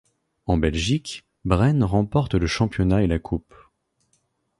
En 0.47 0.57
Belgique, 0.57 1.25
Braine 1.45 1.83
remporte 1.83 2.33
le 2.33 2.47
championnat 2.47 3.03
et 3.03 3.07
la 3.07 3.19
coupe. 3.19 3.53